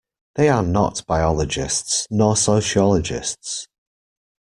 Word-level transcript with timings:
They 0.33 0.49
are 0.49 0.63
not 0.63 1.05
biologists 1.05 2.07
nor 2.09 2.35
sociologists. 2.35 3.67